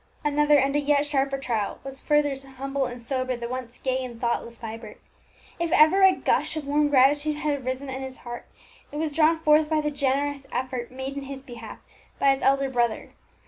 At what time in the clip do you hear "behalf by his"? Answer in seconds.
11.43-12.41